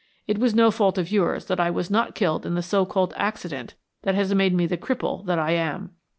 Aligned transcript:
It 0.25 0.39
was 0.39 0.55
no 0.55 0.71
fault 0.71 0.97
of 0.97 1.11
yours 1.11 1.45
that 1.45 1.59
I 1.59 1.69
was 1.69 1.91
not 1.91 2.15
killed 2.15 2.43
in 2.43 2.55
the 2.55 2.63
so 2.63 2.87
called 2.87 3.13
accident 3.15 3.75
that 4.01 4.15
has 4.15 4.33
made 4.33 4.55
me 4.55 4.65
the 4.65 4.75
cripple 4.75 5.23
that 5.27 5.37
I 5.37 5.51
am. 5.51 5.91